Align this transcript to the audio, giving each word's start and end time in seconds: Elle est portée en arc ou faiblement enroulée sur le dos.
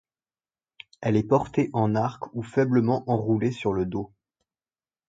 Elle 1.01 1.15
est 1.15 1.21
portée 1.21 1.69
en 1.73 1.93
arc 1.93 2.33
ou 2.33 2.41
faiblement 2.41 3.03
enroulée 3.05 3.51
sur 3.51 3.71
le 3.71 3.85
dos. 3.85 4.11